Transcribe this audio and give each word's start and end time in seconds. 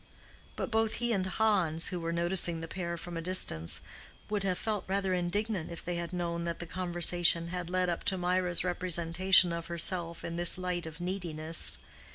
But 0.55 0.71
both 0.71 0.95
he 0.95 1.13
and 1.13 1.27
Hans, 1.27 1.89
who 1.89 1.99
were 1.99 2.11
noticing 2.11 2.59
the 2.59 2.67
pair 2.67 2.97
from 2.97 3.17
a 3.17 3.21
distance, 3.21 3.81
would 4.31 4.41
have 4.41 4.57
felt 4.57 4.83
rather 4.87 5.13
indignant 5.13 5.69
if 5.69 5.85
they 5.85 5.93
had 5.93 6.11
known 6.11 6.43
that 6.45 6.57
the 6.57 6.65
conversation 6.65 7.49
had 7.49 7.69
led 7.69 7.87
up 7.87 8.03
to 8.05 8.17
Mirah's 8.17 8.63
representation 8.63 9.53
of 9.53 9.67
herself 9.67 10.23
in 10.23 10.37
this 10.37 10.57
light 10.57 10.87
of 10.87 11.01
neediness. 11.01 11.77